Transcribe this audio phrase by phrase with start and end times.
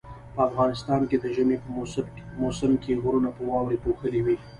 [0.35, 1.69] په افغانستان کې د ژمي په
[2.45, 4.37] موسم کې غرونه په واوري پوښلي وي